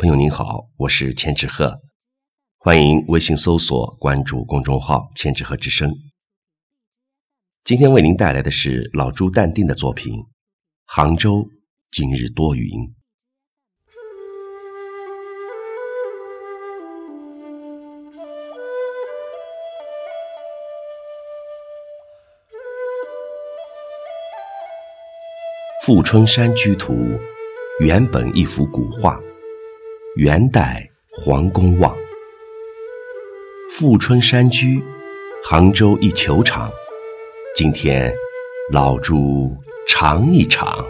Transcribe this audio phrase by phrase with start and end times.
[0.00, 1.78] 朋友您好，我是千纸鹤，
[2.56, 5.94] 欢迎微信搜索关注公众号“千纸鹤之声”。
[7.64, 10.14] 今天为您带来的是老朱淡定的作品
[10.86, 11.46] 《杭州
[11.90, 12.64] 今日多云》。
[25.84, 26.94] 《富春山居图》
[27.80, 29.20] 原本一幅古画。
[30.16, 31.96] 元代黄公望，
[33.70, 34.82] 富春山居，
[35.44, 36.68] 杭州一球场。
[37.54, 38.12] 今天，
[38.72, 40.84] 老朱尝一尝。